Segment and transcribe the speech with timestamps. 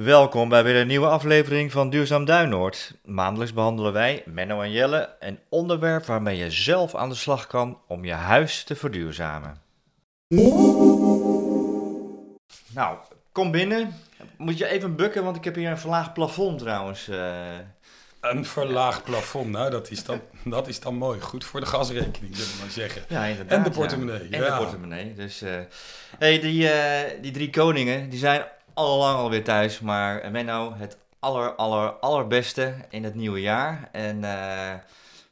[0.00, 2.94] Welkom bij weer een nieuwe aflevering van Duurzaam Duinoord.
[3.04, 7.80] Maandelijks behandelen wij, Menno en Jelle, een onderwerp waarmee je zelf aan de slag kan
[7.86, 9.60] om je huis te verduurzamen.
[12.74, 12.96] Nou,
[13.32, 13.94] kom binnen.
[14.36, 17.08] Moet je even bukken, want ik heb hier een verlaagd plafond trouwens.
[17.08, 17.58] eh.
[18.20, 21.20] Een verlaagd plafond, nou dat is, dan, dat is dan mooi.
[21.20, 23.02] Goed voor de gasrekening, zullen we maar zeggen.
[23.08, 23.56] Ja, inderdaad.
[23.58, 23.74] En de ja.
[23.76, 24.50] portemonnee, En ja.
[24.56, 25.14] de portemonnee.
[25.14, 25.54] Dus, eh
[26.18, 28.44] hey, die, eh, die drie koningen, die zijn
[28.76, 29.80] al lang alweer thuis.
[29.80, 33.88] Maar Menno, het aller, aller, allerbeste in het nieuwe jaar.
[33.92, 34.74] En eh,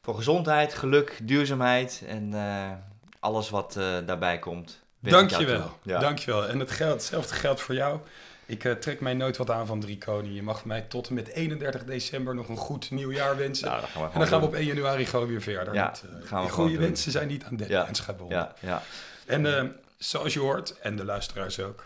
[0.01, 2.71] voor gezondheid, geluk, duurzaamheid en eh,
[3.19, 4.83] alles wat eh, daarbij komt.
[4.99, 5.77] Dankjewel.
[5.81, 5.99] Ja.
[5.99, 6.47] dankjewel.
[6.47, 7.99] En het geldt, hetzelfde geldt voor jou.
[8.45, 10.35] Ik trek mij nooit wat aan van drie koningen.
[10.35, 13.67] Je mag mij tot en met 31 december nog een goed nieuwjaar wensen.
[13.67, 13.83] Nou,
[14.13, 15.73] en dan gaan we op 1 januari gewoon weer verder.
[15.73, 15.93] Ja,
[16.23, 16.81] gaan we goede doen.
[16.81, 18.37] wensen zijn niet aan Ja, deadlines gebonden.
[18.37, 18.81] Ja, ja.
[19.25, 21.83] En zoals je hoort, en de luisteraars ook,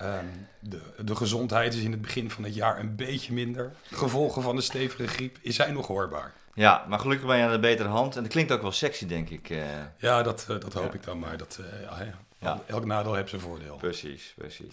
[0.00, 0.24] ehm,
[0.60, 3.72] de, de gezondheid is in het begin van het jaar een beetje minder.
[3.90, 6.32] Gevolgen van de stevige griep zijn nog hoorbaar.
[6.54, 8.16] ja, maar gelukkig ben je aan de betere hand.
[8.16, 9.50] En dat klinkt ook wel sexy, denk ik.
[9.50, 9.58] eh.
[9.96, 10.98] Ja, dat, eh, dat hoop Ja.
[10.98, 11.36] ik dan maar.
[11.36, 12.14] Dat, eh, ja, ja.
[12.38, 12.60] Ja.
[12.66, 13.76] Elk nadeel heeft zijn voordeel.
[13.76, 14.72] precies, precies.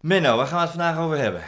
[0.00, 1.42] Menno, waar gaan we het vandaag over hebben?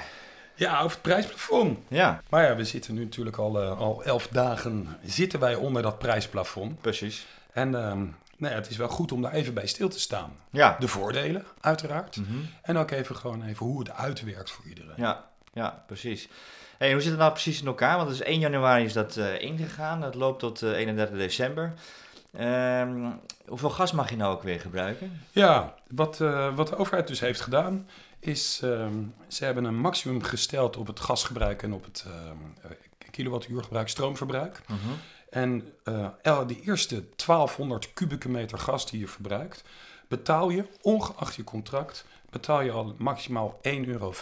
[0.55, 1.79] Ja, over het prijsplafond.
[1.89, 5.99] Ja, Maar ja, we zitten nu natuurlijk al, al elf dagen zitten wij onder dat
[5.99, 6.81] prijsplafond.
[6.81, 7.27] precies.
[7.53, 8.05] En ehm,
[8.39, 10.37] nou ja, het is wel goed om daar even bij stil te staan.
[10.51, 10.77] Ja.
[10.79, 12.17] De voordelen, uiteraard.
[12.17, 12.39] Mhm.
[12.63, 14.95] En ook even gewoon even hoe het uitwerkt voor iedereen.
[14.97, 16.29] Ja, ja, precies.
[16.79, 17.97] Hey, hoe zit het nou precies in elkaar?
[17.97, 20.01] Want het is 1 januari is dat eh, ingegaan.
[20.01, 21.75] Dat loopt tot eh, 31 december.
[22.33, 23.11] Ehm,
[23.47, 25.21] hoeveel gas mag je nou ook weer gebruiken?
[25.31, 27.89] Ja, wat, eh, wat de overheid dus heeft gedaan,
[28.21, 28.95] is ehm,
[29.29, 32.71] ze hebben een maximum gesteld op het gasgebruik en op het ehm, eh,
[33.11, 34.61] kilowattuurgebruik, stroomverbruik.
[35.31, 39.63] En eh, de eerste 1200 kubieke meter gas die je verbruikt,
[40.09, 44.13] betaal je, ongeacht je contract, betaal je al maximaal 1,45 euro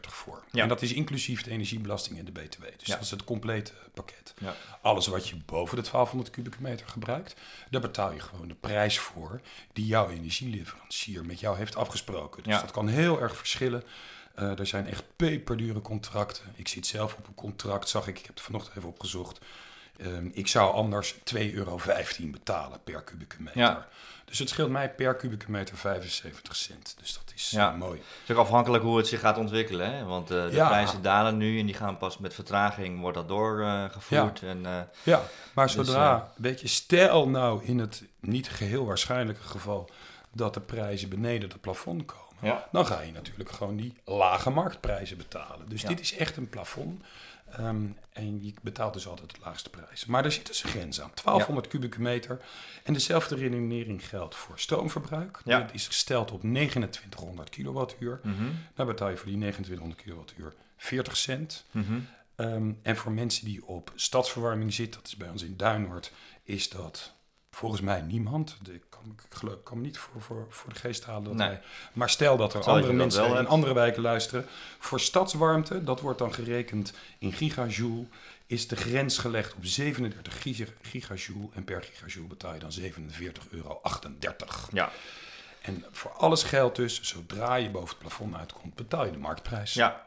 [0.00, 0.44] voor.
[0.50, 0.62] Ja.
[0.62, 2.62] En dat is inclusief de energiebelasting en de BTW.
[2.62, 2.94] Dus Ja.
[2.94, 4.34] dat is het complete pakket.
[4.38, 4.54] Ja.
[4.82, 7.34] Alles wat je boven de 1200 kubieke meter gebruikt,
[7.70, 9.40] daar betaal je gewoon de prijs voor
[9.72, 12.42] die jouw energieleverancier met jou heeft afgesproken.
[12.42, 13.82] Dus dat kan heel erg verschillen.
[14.34, 16.44] Eh, er zijn echt peperdure contracten.
[16.54, 19.38] Ik zit zelf op een contract, zag ik, ik heb het vanochtend even opgezocht.
[19.98, 21.80] Ehm, ik zou anders 2,15 euro
[22.30, 23.60] betalen per kubieke meter.
[23.60, 23.86] Ja.
[24.24, 26.94] Dus het scheelt mij per kubieke meter 75 cent.
[27.00, 27.72] Dus dat is Ja.
[27.72, 27.98] eh, mooi.
[27.98, 29.94] Het is ook afhankelijk hoe het zich gaat ontwikkelen.
[29.96, 30.04] Hè?
[30.04, 30.66] Want eh, de Ja.
[30.66, 34.42] prijzen dalen nu en die gaan pas met vertraging wordt dat doorgevoerd.
[34.42, 35.22] en, eh, Ja,
[35.54, 39.90] maar Dus, zodra, weet je, stel nou in het niet geheel waarschijnlijke geval
[40.32, 42.68] dat de prijzen beneden het plafond komen, ja.
[42.72, 45.68] dan ga je natuurlijk gewoon die lage marktprijzen betalen.
[45.68, 45.88] Dus Ja.
[45.88, 47.02] dit is echt een plafond.
[47.52, 50.06] Ehm, en je betaalt dus altijd de laagste prijs.
[50.06, 51.10] Maar er zit dus een grens aan.
[51.14, 52.40] 1200 kubieke meter.
[52.84, 55.40] En dezelfde redenering geldt voor stroomverbruik.
[55.44, 55.60] Ja.
[55.60, 58.20] Dat is gesteld op 2900 kilowattuur.
[58.22, 58.44] Mhm.
[58.74, 61.64] Dan betaal je voor die 2900 kilowattuur 40 cent.
[61.70, 61.98] Mhm.
[62.34, 66.68] Ehm, en voor mensen die op stadsverwarming zitten, dat is bij ons in Duinoord, is
[66.68, 67.12] dat
[67.58, 68.56] volgens mij niemand.
[68.70, 69.16] Ik kan,
[69.50, 71.24] ik kan me niet voor, voor, voor de geest halen.
[71.24, 71.48] Dat Nee.
[71.48, 71.60] wij,
[71.92, 73.48] maar stel dat er Zal andere mensen in hebt?
[73.48, 74.46] andere wijken luisteren.
[74.78, 78.04] Voor stadswarmte, dat wordt dan gerekend in gigajoule,
[78.46, 81.48] is de grens gelegd op 37 giga- gigajoule.
[81.54, 83.80] En per gigajoule betaal je dan 47,38 euro.
[84.72, 84.90] Ja.
[85.62, 89.74] En voor alles geldt dus, zodra je boven het plafond uitkomt, betaal je de marktprijs.
[89.74, 90.06] ja.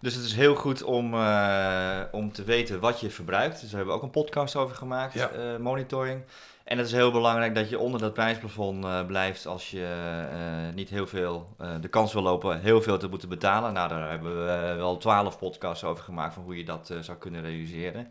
[0.00, 3.52] Dus het is heel goed om, eh, om te weten wat je verbruikt.
[3.60, 5.28] Dus daar hebben we ook een podcast over gemaakt, Ja.
[5.30, 6.22] eh, monitoring.
[6.68, 9.84] En het is heel belangrijk dat je onder dat prijsplafond eh, blijft als je
[10.32, 13.72] eh, niet heel veel eh, de kans wil lopen heel veel te moeten betalen.
[13.72, 17.42] Nou, daar hebben we wel twaalf podcasts over gemaakt van hoe je dat zou kunnen
[17.42, 18.10] realiseren.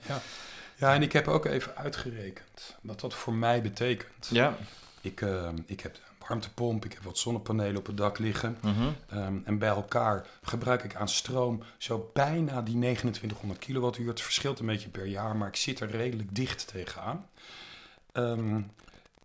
[0.76, 4.28] Ja, en ik heb ook even uitgerekend wat dat voor mij betekent.
[4.32, 4.58] Ja.
[5.02, 5.26] Ik,
[5.66, 8.58] ik heb een warmtepomp, ik heb wat zonnepanelen op het dak liggen.
[8.62, 8.74] Mhm.
[9.10, 14.08] Ehm, en bij elkaar gebruik ik aan stroom zo bijna die 2900 kilowattuur.
[14.08, 17.26] Het verschilt een beetje per jaar, maar ik zit er redelijk dicht tegenaan.
[18.18, 18.62] Ehm,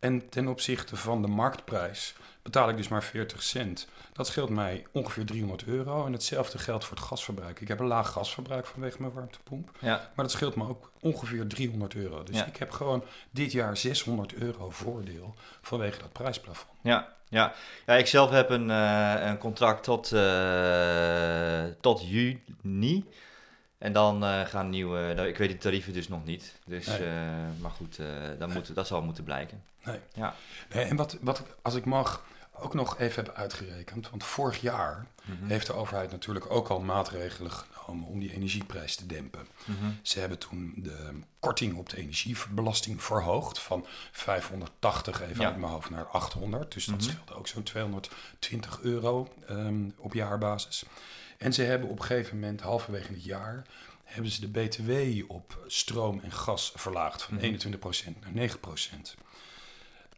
[0.00, 3.86] en ten opzichte van de marktprijs betaal ik dus maar 40 cent.
[4.12, 6.06] Dat scheelt mij ongeveer 300 euro.
[6.06, 7.61] En hetzelfde geldt voor het gasverbruik.
[7.61, 9.70] Ik heb een laag gasverbruik vanwege mijn warmtepomp.
[9.78, 9.96] Ja.
[10.14, 12.22] Maar dat scheelt me ook ongeveer 300 euro.
[12.22, 12.46] Dus Ja.
[12.46, 16.78] ik heb gewoon dit jaar 600 euro voordeel vanwege dat prijsplafond.
[16.82, 17.52] Ja, ja.
[17.87, 23.05] ja ik zelf heb een, eh, een contract tot, eh, tot juni.
[23.82, 26.55] En dan eh, gaan nieuwe, nou, ik weet die tarieven dus nog niet.
[26.64, 26.99] Dus, Nee.
[26.99, 27.12] eh,
[27.61, 28.06] maar goed, eh,
[28.38, 29.62] dan moet, dat zal moeten blijken.
[29.84, 29.99] Nee.
[30.14, 30.34] Ja.
[30.75, 32.25] Nee, en wat, wat ik, als ik mag,
[32.55, 35.46] ook nog even heb uitgerekend, want vorig jaar Mhm.
[35.46, 39.46] heeft de overheid natuurlijk ook al maatregelen genomen om die energieprijs te dempen.
[39.64, 39.90] Mhm.
[40.02, 45.46] Ze hebben toen de korting op de energiebelasting verhoogd van 580 even Ja.
[45.46, 46.73] uit mijn hoofd naar 800.
[46.73, 47.05] Dus dat Mhm.
[47.11, 50.84] scheelde ook zo'n 220 euro ehm, op jaarbasis.
[51.43, 53.62] En ze hebben op een gegeven moment, halverwege het jaar,
[54.05, 54.91] hebben ze de BTW
[55.31, 57.44] op stroom en gas verlaagd van Mhm.
[57.44, 59.15] 21% naar 9%.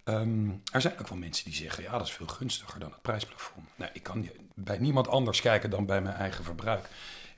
[0.05, 3.03] Ehm, er zijn ook wel mensen die zeggen, ja, dat is veel gunstiger dan het
[3.03, 3.67] prijsplafond.
[3.77, 6.89] Nou, ik kan bij niemand anders kijken dan bij mijn eigen verbruik.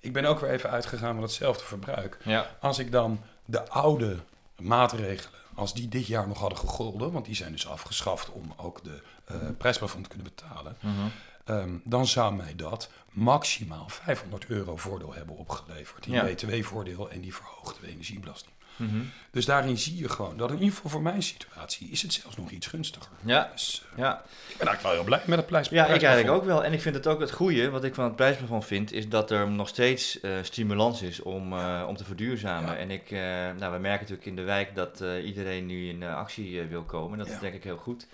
[0.00, 2.18] Ik ben ook weer even uitgegaan van hetzelfde verbruik.
[2.24, 2.56] Ja.
[2.60, 4.16] Als ik dan de oude
[4.56, 8.84] maatregelen, als die dit jaar nog hadden gegolden, want die zijn dus afgeschaft om ook
[8.84, 11.06] de eh, prijsplafond te kunnen betalen, Mhm.
[11.46, 16.04] Ehm, dan zou mij dat maximaal 500 euro voordeel hebben opgeleverd.
[16.04, 16.24] Die Ja.
[16.24, 18.54] btw-voordeel en die verhoogde energiebelasting.
[18.76, 18.96] Mhm.
[19.30, 22.36] Dus daarin zie je gewoon dat in ieder geval voor mijn situatie is het zelfs
[22.36, 23.08] nog iets gunstiger.
[23.24, 23.48] Ja.
[23.52, 24.12] Dus eh, Ja.
[24.48, 25.68] ik ben eigenlijk wel heel blij met het prijs.
[25.68, 26.64] Ja, ik eigenlijk ook wel.
[26.64, 29.30] En ik vind het ook het goede, wat ik van het prijsplafond vind, is dat
[29.30, 32.70] er nog steeds eh, stimulans is om, eh, om te verduurzamen.
[32.72, 32.76] Ja.
[32.76, 33.10] En ik,
[33.58, 37.18] nou, we merken natuurlijk in de wijk dat iedereen nu in actie wil komen.
[37.18, 37.32] Dat Ja.
[37.34, 38.06] is denk ik heel goed.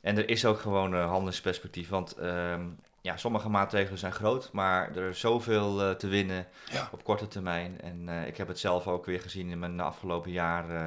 [0.00, 2.62] En er is ook gewoon een handelingsperspectief, want ehm,
[3.00, 6.88] ja, sommige maatregelen zijn groot, maar er is zoveel eh, te winnen Ja.
[6.92, 7.80] op korte termijn.
[7.80, 10.86] En eh, ik heb het zelf ook weer gezien in mijn afgelopen jaar eh,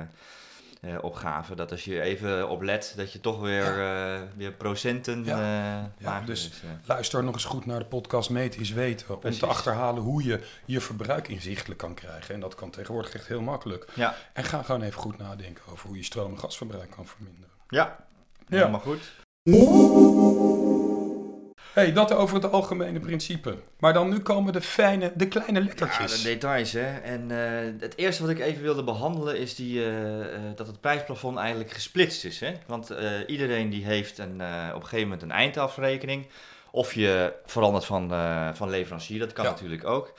[0.82, 1.56] eh, opgave.
[1.56, 5.36] Dat als je even op let, dat je toch weer, eh, weer procenten Ja.
[5.38, 6.28] eh Ja, maakt.
[6.28, 9.10] dus- eh, Luister nog eens goed naar de podcast Meten is Weten.
[9.14, 9.40] Om Precies.
[9.40, 12.34] te achterhalen hoe je je verbruik inzichtelijk kan krijgen.
[12.34, 13.88] En dat kan tegenwoordig echt heel makkelijk.
[13.96, 14.16] ja.
[14.34, 17.50] En ga gewoon even goed nadenken over hoe je stroom- en gasverbruik kan verminderen.
[17.70, 18.08] ja,
[18.50, 18.58] Ja.
[18.58, 19.12] helemaal goed.
[21.74, 23.56] hey, dat over het algemene principe.
[23.80, 26.22] Maar dan nu komen de fijne, de kleine Ja, lettertjes.
[26.22, 26.98] de details hè.
[27.00, 30.82] En eh, het eerste wat ik even wilde behandelen is die, eh, eh, dat het
[30.82, 32.40] prijsplafond eigenlijk gesplitst is.
[32.40, 32.52] Hè?
[32.68, 32.94] Want
[33.28, 34.32] iedereen die heeft een,
[34.74, 36.28] op een gegeven moment een eindafrekening.
[36.72, 38.10] Of je verandert van,
[38.56, 39.50] van leverancier, dat kan Ja.
[39.52, 40.14] natuurlijk ook.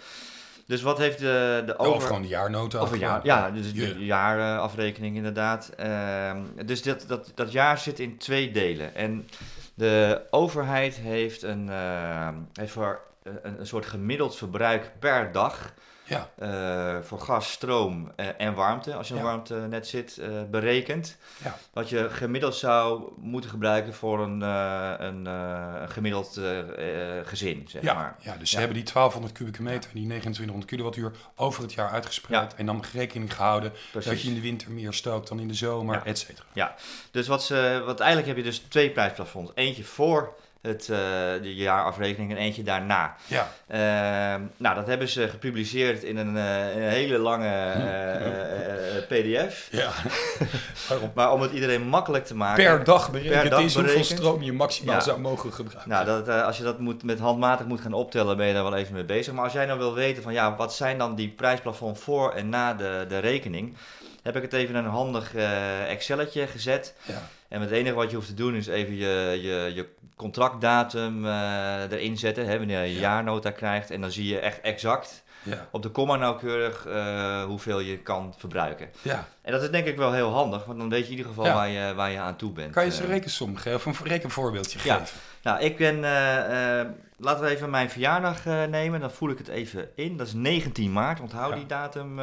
[0.71, 1.93] Dus wat heeft de, de Ja, over...
[1.95, 2.81] Of gewoon de jaarnota.
[2.81, 5.73] Of een jaar, ja, dus de Je- jaarafrekening inderdaad.
[5.77, 8.95] Ehm, dus dat, dat, dat jaar zit in twee delen.
[8.95, 9.29] En
[9.75, 15.75] de overheid heeft een, ehm, heeft voor een, een soort gemiddeld verbruik per dag
[16.11, 19.33] Ja, eh, voor gas, stroom eh, en warmte, als je in een Ja.
[19.33, 21.17] warmtenet zit, eh, berekend.
[21.45, 21.57] Ja.
[21.73, 26.41] Wat je gemiddeld zou moeten gebruiken voor een, een, een gemiddeld
[27.25, 28.17] gezin, zeg ja, maar.
[28.21, 28.61] ja, dus ze Ja.
[28.63, 32.55] hebben die 1200 kubieke meter en die 2900 kilowattuur over het jaar uitgespreid.
[32.55, 34.11] En dan rekening gehouden Precies.
[34.11, 36.05] dat je in de winter meer stookt dan in de zomer, Ja.
[36.05, 36.75] et cetera.
[37.11, 39.53] Dus wat ze, wat eigenlijk heb je dus twee prijsplafonds.
[39.55, 40.97] Eentje voor het, eh,
[41.43, 43.15] de jaarafrekening en eentje daarna.
[43.27, 48.97] Ja, Ehm, nou, dat hebben ze gepubliceerd in een, eh, een hele lange eh, eh,
[48.97, 49.69] eh, pdf.
[49.71, 49.91] ja.
[51.15, 52.65] Maar om het iedereen makkelijk te maken...
[52.65, 55.01] Per dag berekend Per dag is hoeveel stroom je maximaal Ja.
[55.01, 55.89] zou mogen gebruiken.
[55.91, 58.77] Nou, dat, als je dat moet, met handmatig moet gaan optellen, ben je daar wel
[58.77, 59.33] even mee bezig.
[59.35, 62.49] Maar als jij nou wil weten van ja, wat zijn dan die prijsplafond voor en
[62.49, 63.77] na de, de rekening,
[64.23, 65.35] heb ik het even in een handig
[65.89, 66.95] Excelletje gezet.
[67.07, 67.23] Ja.
[67.49, 69.87] En het enige wat je hoeft te doen is even je, je, je
[70.21, 73.01] contractdatum eh, erin zetten, hè, wanneer je Ja.
[73.01, 73.91] jaarnota krijgt.
[73.91, 75.67] En dan zie je echt exact Ja.
[75.71, 78.89] op de komma nauwkeurig eh, hoeveel je kan verbruigen.
[79.03, 79.29] ja.
[79.43, 81.45] En dat is denk ik wel heel handig, want dan weet je in ieder geval
[81.45, 81.55] Ja.
[81.55, 82.73] waar, je, waar je aan toe bent.
[82.73, 84.95] Kan je eens een Eh, rekensom geven of een rekenvoorbeeldje Ja.
[84.97, 85.17] geven?
[85.43, 86.01] nou, ik ben.
[87.23, 89.01] laten we even mijn verjaardag nemen.
[89.01, 90.17] Dan voel ik het even in.
[90.17, 91.21] Dat is 19 maart.
[91.21, 92.21] Onthoud die datum.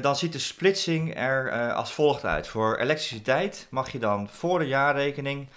[0.00, 2.46] dan ziet de splitsing er als volgt uit.
[2.48, 5.48] Voor elektriciteit mag je dan voor de jaarrekening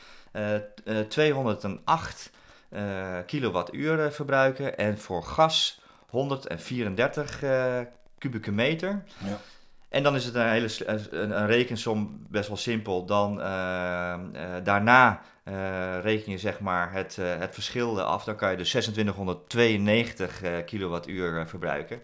[1.07, 2.31] 208
[2.69, 4.77] eh, kilowattuur eh, verbruiken.
[4.77, 7.79] En voor gas 134 eh,
[8.17, 9.03] kubieke meter.
[9.17, 9.39] Ja.
[9.89, 13.05] En dan is het een hele een, een rekensom best wel simpel.
[13.05, 14.19] Dan eh, eh,
[14.63, 15.53] daarna eh,
[16.01, 18.23] reken je zeg maar het, eh, het verschil af.
[18.23, 22.01] Dan kan je dus 2692 eh, kilowattuur verbruiken.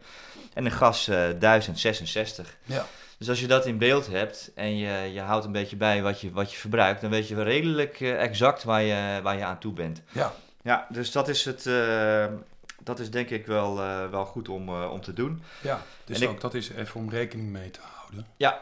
[0.53, 2.57] En een gas eh 1066.
[2.63, 2.85] Ja.
[3.17, 6.21] Dus als je dat in beeld hebt en je, je houdt een beetje bij wat
[6.21, 9.59] je, wat je verbruikt, dan weet je redelijk eh, exact waar je, waar je aan
[9.59, 10.01] toe bent.
[10.11, 10.33] Ja.
[10.63, 11.63] Ja, dus dat is het.
[12.83, 13.75] dat is denk ik wel,
[14.11, 15.43] wel goed om, om te doen.
[15.61, 18.25] Ja, dus En ik- ook dat is even om rekening mee te houden.
[18.37, 18.61] Ja.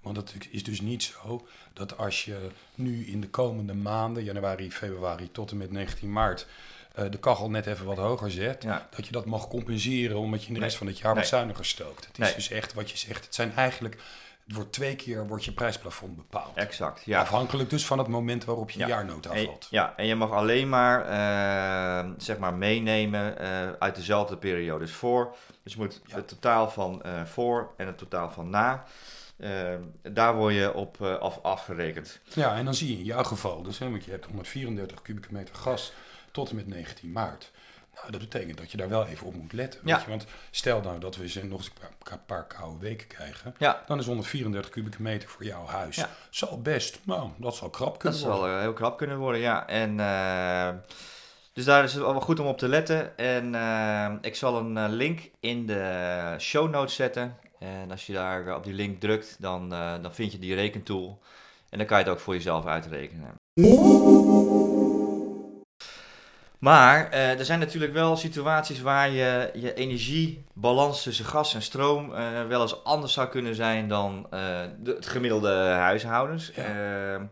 [0.00, 4.70] Want het is dus niet zo dat als je nu in de komende maanden, januari,
[4.72, 6.46] februari tot en met 19 maart,
[6.94, 8.88] eh, de kachel net even wat hoger zet, Ja.
[8.96, 11.64] dat je dat mag compenseren omdat je in de rest van het jaar wat zuiniger
[11.64, 12.06] stookt.
[12.06, 12.34] Het is Nee.
[12.34, 13.24] dus echt wat je zegt.
[13.24, 13.94] Het zijn eigenlijk,
[14.46, 16.56] het wordt twee keer wordt je prijsplafond bepaald.
[16.56, 17.02] Exact.
[17.04, 17.20] Ja.
[17.20, 18.86] Afhankelijk dus van het moment waarop je Ja.
[18.86, 19.66] jaarnota En, valt.
[19.70, 24.84] ja, en je mag alleen maar, eh, zeg maar meenemen eh, uit dezelfde periode.
[24.84, 26.14] Dus voor, dus je moet Ja.
[26.16, 28.84] het totaal van voor en het totaal van na.
[29.38, 32.20] Eh, daar word je op eh, af, afgerekend.
[32.34, 35.28] Ja, en dan zie je in jouw geval, dus, hè, want je hebt 134 kubieke
[35.32, 35.92] meter gas
[36.32, 37.50] tot en met 19 maart.
[37.94, 39.80] Nou, dat betekent dat je daar wel even op moet letten.
[39.84, 40.00] Weet Ja.
[40.04, 40.08] je?
[40.08, 43.54] Want stel nou dat we eens nog eens een paar, paar koude weken krijgen.
[43.58, 45.96] Ja, Dan is 134 kubieke meter voor jouw huis.
[45.96, 46.08] Ja.
[46.30, 48.54] Zal best, nou, dat zal krap dat kunnen zal worden.
[48.56, 49.66] eh, heel knap kunnen worden, ja.
[49.66, 49.96] En,
[51.52, 53.16] dus daar is het wel goed om op te letten.
[53.18, 57.36] En ik zal een link in de show notes zetten.
[57.58, 60.54] En als je daar eh, op die link drukt, dan, eh, dan vind je die
[60.54, 61.18] rekentool.
[61.70, 63.34] En dan kan je het ook voor jezelf uitrekenen.
[66.58, 72.14] Maar eh, er zijn natuurlijk wel situaties waar je je energiebalans tussen gas en stroom
[72.14, 74.40] eh, wel eens anders zou kunnen zijn dan eh,
[74.78, 76.52] de, het gemiddelde huishoudens.
[76.54, 77.28] Ja.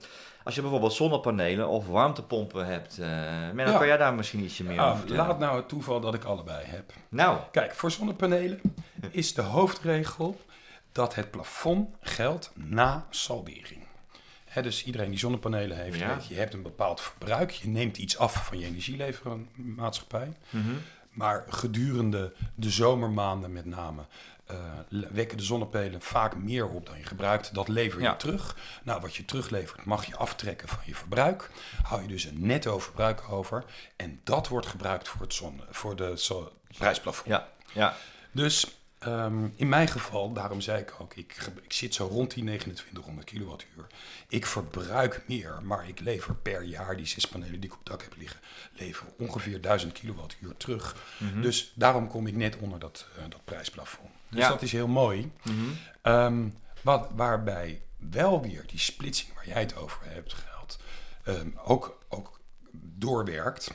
[0.47, 3.07] Eh, als je bijvoorbeeld zonnepanelen of warmtepompen hebt, eh
[3.53, 3.79] Menno, Ja.
[3.79, 5.27] kan jij daar misschien ietsje meer Ah, over vertellen?
[5.27, 6.93] laat nou het toeval dat ik allebei heb.
[7.09, 8.61] Nou, Kijk, voor zonnepanelen
[9.11, 10.41] is de hoofdregel
[10.93, 13.85] dat het plafond geldt na saldering.
[14.63, 16.15] Dus iedereen die zonnepanelen heeft, Ja.
[16.15, 17.51] weet, je hebt een bepaald verbruik.
[17.51, 20.29] Je neemt iets af van je energielevermaatschappij.
[20.51, 20.71] mhm.
[21.17, 24.07] Maar gedurende de zomermaanden met name
[24.47, 24.57] eh,
[25.13, 27.55] wekken de zonnepanelen vaak meer op dan je gebruikt.
[27.55, 28.17] Dat lever je Ja.
[28.17, 28.57] terug.
[28.85, 31.51] Nou, wat je teruglevert mag je aftrekken van je verbruik.
[31.83, 33.65] Hou je dus een netto verbruik over.
[33.97, 37.29] En dat wordt gebruikt voor, het zon, voor de zo- prijsplafond.
[37.29, 37.97] ja, ja,
[38.33, 42.43] Dus ehm, in mijn geval, daarom zei ik ook, ik, ik zit zo rond die
[42.45, 43.87] 2900 kilowattuur.
[44.29, 47.87] Ik verbruik meer, maar ik lever per jaar die zes panelen die ik op het
[47.87, 48.41] dak heb liggen,
[48.73, 50.97] lever ongeveer 1000 kilowattuur terug.
[51.19, 51.41] mhm.
[51.41, 54.09] Dus daarom kom ik net onder dat, eh, dat prijsplafond.
[54.29, 54.49] Dus Ja.
[54.49, 55.33] dat is heel mooi.
[55.43, 55.55] Mhm.
[56.03, 56.49] Ehm,
[56.83, 60.79] wat, waarbij wel weer die splitsing waar jij het over hebt geldt,
[61.25, 62.41] ehm, ook, ook
[62.73, 63.71] doorwerkt.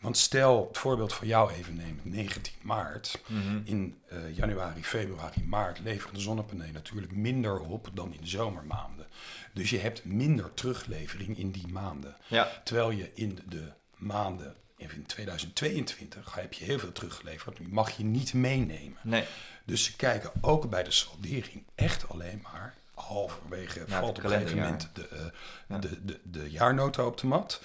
[0.00, 3.20] Want stel, het voorbeeld van jou even nemen, 19 maart.
[3.26, 3.60] Mhm.
[3.64, 9.06] In eh, januari, februari, maart leveren de zonnepanelen natuurlijk minder op dan in de zomermaanden.
[9.54, 12.16] Dus je hebt minder teruglevering in die maanden.
[12.26, 17.56] ja, Terwijl je in de maanden in 2022 heb je heel veel teruggeleverd.
[17.56, 18.98] Die mag je niet meenemen.
[19.02, 19.24] nee,
[19.64, 24.56] Dus ze kijken ook bij de saldering echt alleen maar halverwege valt op een gegeven
[24.56, 25.32] moment de,
[25.68, 25.78] Ja.
[25.78, 27.62] de, de, de jaarnota op de mat.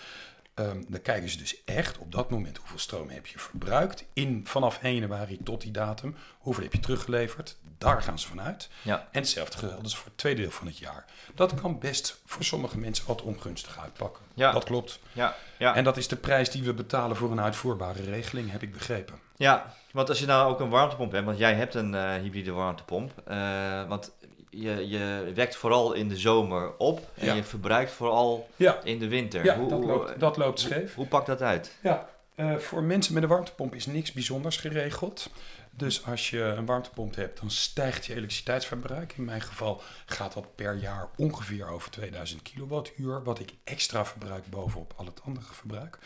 [0.53, 4.05] Ehm, dan kijken ze dus echt op dat moment hoeveel stroom heb je verbruikt.
[4.13, 6.15] In, vanaf 1 januari tot die datum.
[6.37, 7.55] Hoeveel heb je teruggeleverd?
[7.77, 8.69] Daar gaan ze vanuit.
[8.81, 11.05] ja, En hetzelfde geldt dus voor het tweede deel van het jaar.
[11.35, 14.23] Dat kan best voor sommige mensen wat ongunstig uitpakken.
[14.33, 14.51] Ja.
[14.51, 14.99] Dat klopt.
[15.11, 15.75] ja, ja.
[15.75, 19.19] En dat is de prijs die we betalen voor een uitvoerbare regeling, heb ik begrepen.
[19.35, 22.51] Ja, want als je nou ook een warmtepomp hebt, want jij hebt een eh, hybride
[22.51, 24.11] warmtepomp, eh, want
[24.55, 27.33] je, je wekt vooral in de zomer op en Ja.
[27.33, 29.45] je verbruikt vooral Ja, in de winter.
[29.45, 30.95] ja Hoe- dat, hoe- loopt, dat loopt hoe- scheef.
[30.95, 31.71] Hoe, pakt dat uit?
[31.81, 35.29] Ja, eh, voor mensen met een warmtepomp is niks bijzonders geregeld.
[35.75, 39.13] Dus als je een warmtepomp hebt, dan stijgt je elektriciteitsverbruik.
[39.17, 44.45] In mijn geval gaat dat per jaar ongeveer over 2000 kilowattuur, wat ik extra verbruik
[44.49, 45.97] bovenop al het andere verbruik.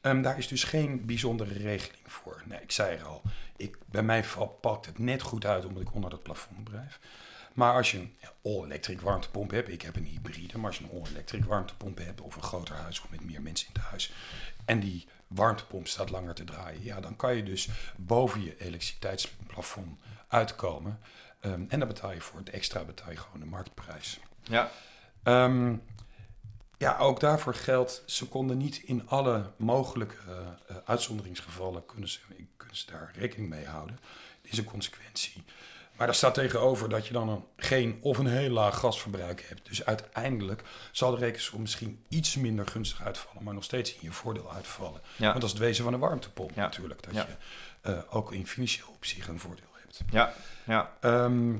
[0.00, 2.42] Ehm, daar is dus geen bijzondere regeling voor.
[2.44, 3.22] Nee, ik zei er al,
[3.56, 6.98] ik, bij mij val- pakt het net goed uit omdat ik onder dat plafond blijf.
[7.58, 11.00] Maar als je een all-electric warmtepomp hebt, ik heb een hybride, maar als je een
[11.00, 14.12] all-electric warmtepomp hebt of een groter huis of met meer mensen in het huis
[14.64, 19.98] en die warmtepomp staat langer te draaien, ja, dan kan je dus boven je elektriciteitsplafond
[20.28, 21.00] uitkomen.
[21.40, 24.20] Ehm, en dan betaal je voor het extra betaal je gewoon de marktprijs.
[24.42, 24.70] Ja,
[25.22, 25.76] Ehm,
[26.78, 30.36] ja, ook daarvoor geldt, ze konden niet in alle mogelijke eh,
[30.66, 32.20] eh, uitzonderingsgevallen kunnen ze,
[32.56, 33.98] kunnen ze daar rekening mee houden.
[34.42, 35.44] Dit is een consequentie.
[35.98, 39.68] Maar daar staat tegenover dat je dan een, geen of een heel laag gasverbruik hebt.
[39.68, 40.62] Dus uiteindelijk
[40.92, 45.00] zal de rekensom misschien iets minder gunstig uitvallen, maar nog steeds in je voordeel uitvallen.
[45.16, 46.60] ja, Want dat is het wezen van een warmtepomp Ja.
[46.62, 47.02] natuurlijk.
[47.02, 47.26] Dat Ja.
[47.28, 47.36] je
[47.80, 50.00] eh, ook in financieel opzicht een voordeel hebt.
[50.10, 50.32] ja,
[50.66, 51.52] ja, Ehm,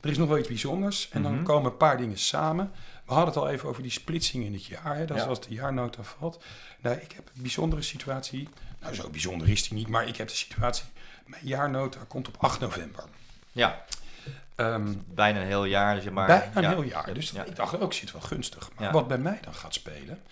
[0.00, 1.08] er is nog wel iets bijzonders.
[1.10, 1.42] En dan Mhm.
[1.42, 2.72] komen een paar dingen samen.
[3.06, 4.96] We hadden het al even over die splitsing in het jaar.
[4.96, 5.04] Hè?
[5.04, 6.44] Dat is als de jaarnota valt.
[6.80, 8.48] Nou, ik heb een bijzondere situatie.
[8.80, 9.88] Nou, zo bijzonder is die niet.
[9.88, 10.84] Maar ik heb de situatie.
[11.26, 13.04] Mijn jaarnota komt op 8 november.
[13.52, 13.84] Ja.
[14.54, 15.94] Ehm, Bijna een heel jaar.
[15.94, 16.68] Dus je maar, bijna een ja.
[16.68, 17.14] heel jaar.
[17.14, 17.44] Dus Ja.
[17.44, 18.70] ik dacht ook, zit wel gunstig.
[18.74, 18.92] Maar Ja.
[18.92, 20.22] wat bij mij dan gaat spelen,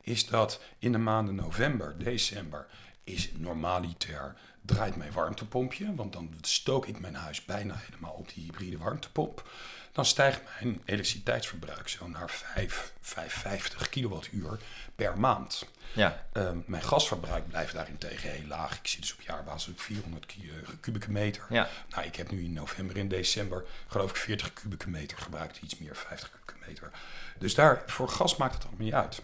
[0.00, 2.66] is dat in de maanden november, december,
[3.04, 5.94] is normaliter draait mijn warmtepompje.
[5.94, 9.50] Want dan stook ik mijn huis bijna helemaal op die hybride warmtepomp.
[9.92, 14.58] Dan stijgt mijn elektriciteitsverbruik zo naar 5, 550 kilowattuur
[14.94, 15.64] per maand.
[15.94, 18.78] Ja, Ehm, mijn gasverbruik blijft daarentegen heel laag.
[18.78, 21.46] Ik zit dus op jaarbasis op 400 ki- eh, kubieke meter.
[21.50, 25.58] ja, Nou, ik heb nu in november en december geloof ik 40 kubieke meter gebruikt,
[25.62, 26.90] iets meer 50 kubieke meter.
[27.38, 29.22] Dus daar, voor gas maakt het allemaal niet uit.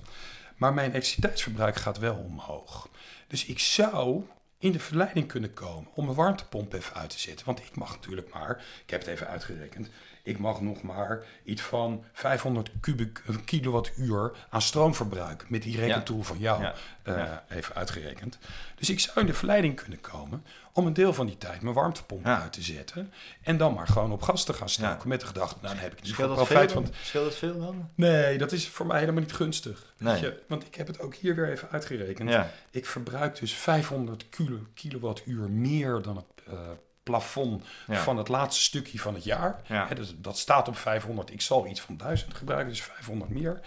[0.57, 2.89] Maar mijn elektriciteitsverbruik gaat wel omhoog.
[3.27, 4.25] Dus ik zou
[4.65, 7.47] in de verleiding kunnen komen om een warmtepomp even uit te zetten.
[7.47, 9.89] Want ik mag natuurlijk maar, ik heb het even uitgerekend,
[10.25, 16.23] ik mag nog maar iets van 500 kubik, eh, kilowattuur aan stroomverbruik met die rekentool
[16.23, 16.75] van jou Ja.
[17.03, 17.45] eh, Ja.
[17.49, 18.39] even uitgerekend.
[18.75, 21.75] Dus ik zou in de verleiding kunnen komen om een deel van die tijd mijn
[21.75, 22.41] warmtepomp Ja.
[22.43, 23.13] uit te zetten
[23.43, 25.93] en dan maar gewoon op gas te gaan stoken met de gedachte, nou dan heb
[25.93, 26.93] ik geval dat, profijt veel, van.
[27.03, 27.91] Scheelt dat veel dan?
[27.95, 29.95] Nee, dat is voor mij helemaal niet gunstig.
[29.97, 30.21] Weet Nee.
[30.21, 30.43] je?
[30.49, 32.35] Want ik heb het ook hier weer even uitgerekend.
[32.71, 36.59] Ik verbruik dus 500 kilo, kilowattuur meer dan het eh,
[37.05, 38.03] plafond Ja.
[38.03, 39.61] van het laatste stukje van het jaar.
[39.69, 39.87] Ja.
[39.87, 41.31] Dus dat staat op 500.
[41.33, 43.61] Ik zal iets van 1000 gebruiken, dus 500 meer.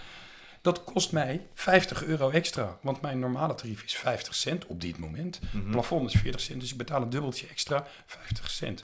[0.62, 2.77] Dat kost mij 50 euro extra.
[2.82, 5.39] Want mijn normale tarief is 50 cent op dit moment.
[5.51, 5.72] Mhm.
[5.72, 8.84] Plafond is 40 cent, dus ik betaal een dubbeltje extra, 50 cent.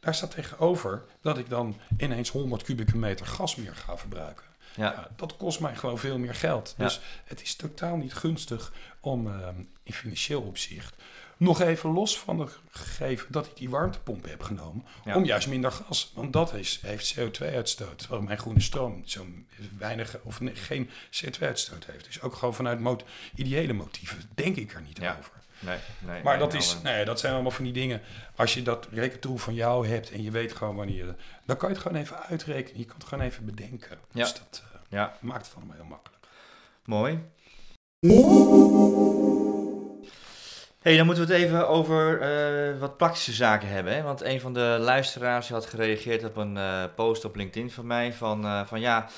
[0.00, 4.44] Daar staat tegenover dat ik dan ineens 100 kubieke meter gas meer ga verbruiken.
[4.74, 4.84] Ja.
[4.92, 6.74] Ja, dat kost mij gewoon veel meer geld.
[6.78, 6.84] Ja.
[6.84, 10.94] Dus het is totaal niet gunstig om ehm, in financieel opzicht.
[11.38, 14.84] Nog even los van het gegeven dat ik die warmtepomp heb genomen.
[15.04, 15.16] Ja.
[15.16, 16.12] Om juist minder gas.
[16.14, 17.98] Want dat is, heeft CO2-uitstoot.
[17.98, 19.26] Terwijl mijn groene stroom zo
[19.78, 22.04] weinig of geen CO2-uitstoot heeft.
[22.04, 23.04] Dus ook gewoon vanuit mot
[23.34, 25.16] ideële motieven denk ik er niet Ja.
[25.18, 25.32] over.
[25.60, 28.00] Nee, nee, Maar nee, dat, nou, is, nee, dat zijn allemaal van die dingen.
[28.36, 31.16] Als je dat rekentool van jou hebt en je weet gewoon wanneer.
[31.44, 32.78] Dan kan je het gewoon even uitrekenen.
[32.78, 33.98] Je kan het gewoon even bedenken.
[34.12, 34.22] Ja.
[34.22, 36.26] Dus dat eh, Ja, maakt het allemaal heel makkelijk.
[36.84, 37.18] mooi.
[40.80, 43.94] Hey, dan moeten we het even over eh, wat praktische zaken hebben.
[43.94, 44.02] Hè?
[44.02, 48.12] Want een van de luisteraars had gereageerd op een eh, post op LinkedIn van mij.
[48.12, 49.08] Van, eh, van ja,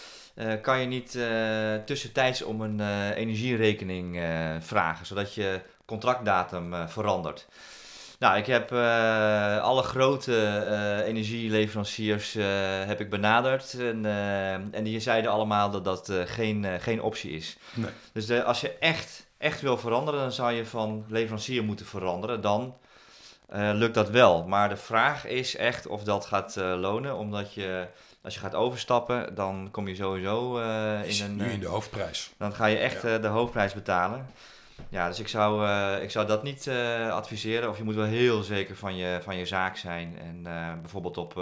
[0.63, 1.19] kan je niet
[1.87, 2.81] tussentijds om een
[3.15, 4.23] energierekening
[4.61, 7.49] vragen, zodat je contractdatum verandert.
[8.19, 8.73] Nou, ik heb
[9.63, 10.65] alle grote
[11.07, 12.37] energieleveranciers
[12.87, 14.05] heb ik benaderd en,
[14.73, 17.57] en die zeiden allemaal dat dat geen, geen optie is.
[17.75, 17.91] Nee.
[18.13, 22.41] Dus de, als je echt, echt wil veranderen, dan zou je van leverancier moeten veranderen.
[22.41, 22.77] Dan
[23.49, 24.45] eh, lukt dat wel.
[24.47, 27.87] Maar de vraag is echt of dat gaat eh, lonen, omdat je
[28.23, 31.37] als je gaat overstappen, dan kom je sowieso eh, in een.
[31.37, 32.31] nu in de hoofdprijs.
[32.39, 33.19] dan ga je echt Ja.
[33.19, 34.31] de hoofdprijs betalen.
[34.89, 35.69] Ja, dus ik zou,
[36.03, 36.69] ik zou dat niet
[37.11, 37.69] adviseren.
[37.69, 40.19] Of je moet wel heel zeker van je, van je zaak zijn.
[40.19, 40.43] En
[40.81, 41.33] bijvoorbeeld op,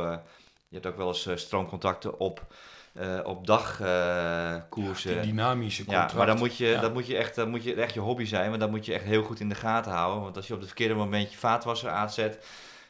[0.69, 2.47] je hebt ook wel eens stroomcontacten op,
[2.92, 5.12] eh op dagkoersen.
[5.23, 6.14] Die dynamische Ja, contract.
[6.14, 6.80] maar dan moet je, Ja.
[6.80, 8.92] dat moet je echt, dat moet je echt je hobby zijn, maar dat moet je
[8.95, 10.23] echt heel goed in de gaten houden.
[10.23, 12.45] Want als je op het verkeerde moment je vaatwasser aanzet,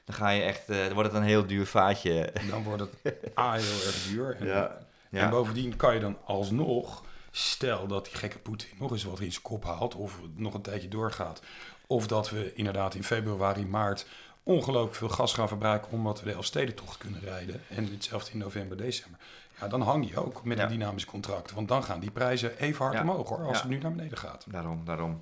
[0.05, 2.33] dan ga je echt, eh, dan wordt het een heel duur vaatje.
[2.51, 2.93] Dan wordt het
[3.39, 4.37] A heel erg duur.
[4.41, 4.79] En, Ja.
[5.11, 5.29] en Ja.
[5.29, 9.43] bovendien kan je dan alsnog, stel dat die gekke Poetin nog eens wat in zijn
[9.43, 11.43] kop haalt, of het nog een tijdje doorgaat,
[11.87, 14.07] of dat we inderdaad in februari, maart
[14.43, 17.63] ongelooflijk veel gas gaan verbruiken omdat we de Elfstedentocht kunnen rijden.
[17.69, 19.19] En hetzelfde in november, december.
[19.61, 21.53] Ja, dan hang je ook met een dynamisch contract.
[21.53, 24.45] Want dan gaan die prijzen even hard omhoog hoor, als het nu naar beneden gaat.
[24.49, 25.21] Daarom, daarom.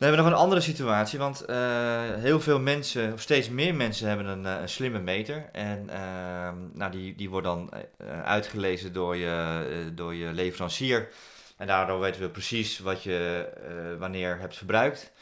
[0.00, 1.56] We hebben nog een andere situatie, want eh,
[2.14, 5.48] heel veel mensen, of steeds meer mensen, hebben een, eh, een slimme meter.
[5.52, 11.08] En ehm, nou, die, die wordt dan eh, uitgelezen door je, door je leverancier.
[11.56, 13.48] En daardoor weten we precies wat je
[13.98, 15.12] wanneer hebt verbruikt.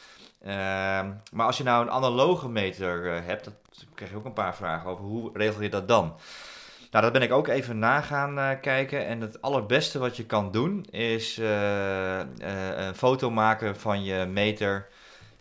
[0.41, 3.53] Ehm, maar als je nou een analoge meter hebt, dat
[3.95, 5.03] krijg je ook een paar vragen over.
[5.03, 6.15] Hoe regel je dat dan?
[6.91, 9.05] Nou, dat ben ik ook even na gaan eh, kijken.
[9.05, 12.27] En het allerbeste wat je kan doen is eh, eh,
[12.75, 14.87] een foto maken van je meter.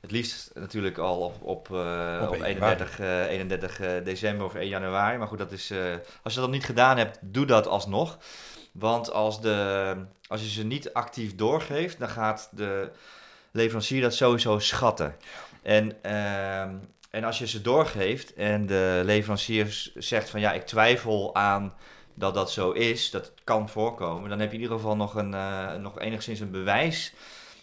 [0.01, 4.55] Het liefst natuurlijk al op, op, Op op 1 31, eh, 31 eh, december of
[4.55, 5.19] 1 januari.
[5.19, 5.73] Maar goed, dat is,
[6.23, 8.19] als je dat niet gedaan hebt, doe dat alsnog.
[8.73, 9.95] Want als, de,
[10.27, 12.91] als je ze niet actief doorgeeft, dan gaat de
[13.51, 15.17] leverancier dat sowieso schatten.
[15.63, 16.75] En, ehm,
[17.19, 21.75] en als je ze doorgeeft en de leverancier zegt van ja, ik twijfel aan
[22.15, 25.35] dat dat zo is, dat kan voorkomen, dan heb je in ieder geval nog, een,
[25.35, 27.15] eh, nog enigszins een bewijs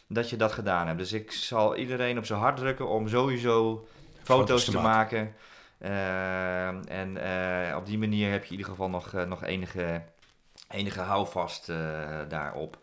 [0.08, 1.00] dat je dat gedaan hebt.
[1.00, 3.88] Dus ik zal iedereen op zijn hart drukken om sowieso
[4.24, 5.36] foto's, te, maken.
[5.80, 10.02] Ehm, en eh, op die manier heb je in ieder geval nog, eh, nog enige,
[10.70, 12.78] enige houvast eh, daarop.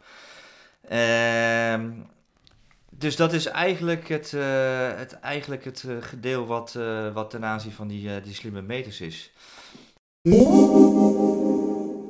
[0.89, 1.91] Ehm,
[3.03, 7.45] dus dat is eigenlijk het, eh, het, eigenlijk het eh, gedeel wat, eh, wat ten
[7.45, 9.33] aanzien van die, die slimme meters is.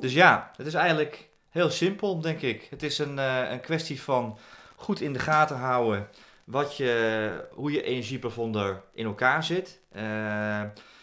[0.01, 2.67] Dus ja, het is eigenlijk heel simpel, denk ik.
[2.71, 3.19] Het is een,
[3.53, 4.39] een kwestie van
[4.77, 6.09] goed in de gaten houden
[6.45, 9.81] wat je, hoe je energieplafond er in elkaar zit.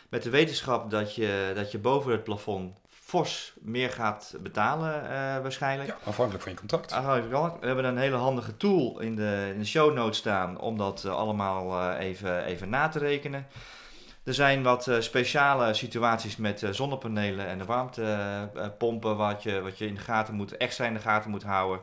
[0.09, 5.41] Met de wetenschap dat je, dat je boven het plafond fors meer gaat betalen eh,
[5.41, 5.89] waarschijnlijk.
[5.89, 6.91] Ja, afhankelijk van je contract.
[6.91, 10.77] Afhankelijk We hebben een hele handige tool in de, in de show notes staan om
[10.77, 13.47] dat eh, allemaal eh, even, even na te rekenen.
[14.23, 19.95] Er zijn wat speciale situaties met zonnepanelen en de warmtepompen wat, je, wat je in
[19.95, 21.81] de gaten moet, extra in de gaten moet houden.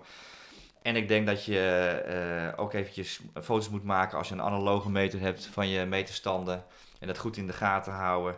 [0.82, 5.20] En ik denk dat je ook eventjes foto's moet maken als je een analoge meter
[5.20, 6.64] hebt van je meterstanden.
[7.00, 8.36] En dat goed in de gaten houden.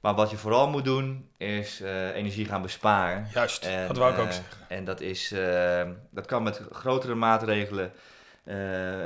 [0.00, 3.28] Maar wat je vooral moet doen, is eh, energie gaan besparen.
[3.34, 4.56] Juist, En, dat wou ik ook eh, zeggen.
[4.68, 7.92] En dat, is, eh, dat kan met grotere maatregelen,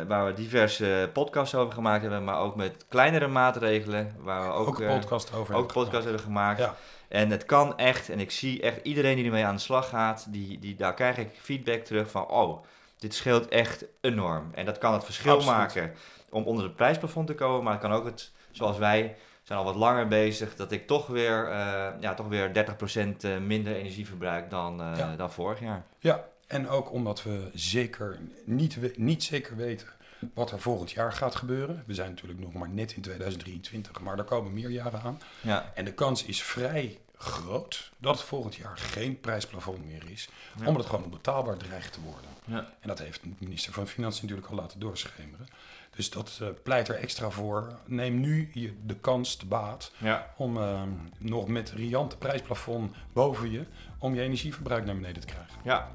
[0.08, 4.68] waar we diverse podcasts over gemaakt hebben, maar ook met kleinere maatregelen, waar we ook,
[4.68, 6.58] Ook, een podcast over ook hebben podcasts hebben gemaakt.
[6.58, 6.74] Ja.
[7.08, 10.26] En het kan echt, en ik zie echt iedereen die ermee aan de slag gaat,
[10.28, 12.64] die, die, daar krijg ik feedback terug van, oh,
[12.98, 14.50] dit scheelt echt enorm.
[14.54, 15.56] En dat kan het verschil Absoluut.
[15.56, 15.92] maken
[16.30, 19.64] om onder het prijsplafond te komen, maar het kan ook het, zoals wij zijn al
[19.64, 24.06] wat langer bezig, dat ik toch weer, eh, ja, toch weer 30% eh, minder energie
[24.06, 25.16] verbruik dan, eh, Ja.
[25.16, 25.84] dan vorig jaar.
[25.98, 29.86] Ja, en ook omdat we zeker niet, niet zeker weten
[30.34, 31.82] wat er volgend jaar gaat gebeuren.
[31.86, 35.20] We zijn natuurlijk nog maar net in 2023, maar er komen meer jaren aan.
[35.40, 40.28] Ja, En de kans is vrij groot dat het volgend jaar geen prijsplafond meer is,
[40.58, 40.66] Ja.
[40.66, 42.30] omdat het gewoon onbetaalbaar dreigt te worden.
[42.44, 42.72] ja.
[42.80, 45.46] En dat heeft de minister van Financiën natuurlijk al laten doorschemeren.
[45.94, 47.78] Dus dat eh, pleit er extra voor.
[47.86, 50.26] Neem nu je de kans, de baat, ja.
[50.36, 50.82] om eh,
[51.18, 53.64] nog met riante prijsplafond boven je,
[53.98, 55.54] om je energieverbruik naar beneden te krijgen.
[55.64, 55.90] ja.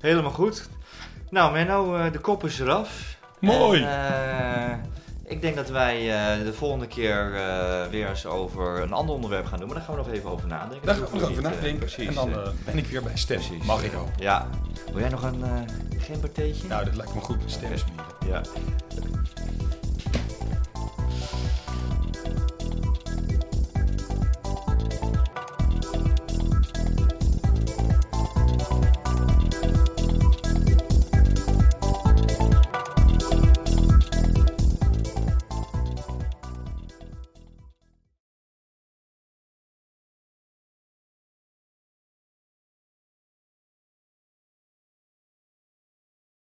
[0.00, 0.68] Helemaal goed.
[1.30, 3.18] Nou Menno, eh, de kop is eraf.
[3.40, 3.82] Mooi!
[3.82, 4.92] En,
[5.26, 9.46] ik denk dat wij eh, de volgende keer eh, weer eens over een ander onderwerp
[9.46, 9.66] gaan doen.
[9.66, 10.86] Maar daar gaan we nog even over nadenken.
[10.86, 11.78] Daar gaan we nog over eh, nadenken.
[11.78, 12.30] precies, en dan
[12.64, 13.36] ben ik weer bij stem.
[13.36, 13.64] precies.
[13.64, 14.08] Mag ik ook.
[14.18, 14.48] Ja.
[14.90, 15.50] Wil jij nog een uh,
[15.98, 16.68] gembertheetje?
[16.68, 17.38] Nou, dat lijkt me goed.
[17.46, 18.04] Stem smeren.
[18.26, 18.42] Ja.